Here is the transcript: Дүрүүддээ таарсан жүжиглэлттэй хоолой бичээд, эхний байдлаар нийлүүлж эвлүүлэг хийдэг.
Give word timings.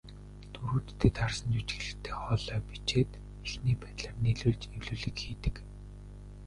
Дүрүүддээ 0.53 1.11
таарсан 1.17 1.49
жүжиглэлттэй 1.55 2.13
хоолой 2.19 2.59
бичээд, 2.69 3.11
эхний 3.45 3.77
байдлаар 3.81 4.17
нийлүүлж 4.23 4.61
эвлүүлэг 4.77 5.15
хийдэг. 5.21 5.55